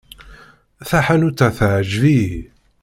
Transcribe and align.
Taḥanut-a 0.89 1.47
teɛjeb-iyi. 1.57 2.41